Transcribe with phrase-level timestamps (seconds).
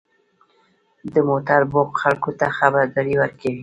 [1.13, 3.59] •د موټر بوق خلکو ته خبرداری ورکوي.